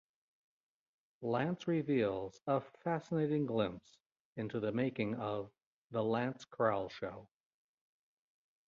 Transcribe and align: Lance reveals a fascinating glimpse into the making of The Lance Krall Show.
Lance 1.21 1.67
reveals 1.67 2.41
a 2.47 2.59
fascinating 2.83 3.45
glimpse 3.45 3.99
into 4.35 4.59
the 4.59 4.71
making 4.71 5.13
of 5.13 5.51
The 5.91 6.03
Lance 6.03 6.43
Krall 6.43 6.89
Show. 6.89 7.27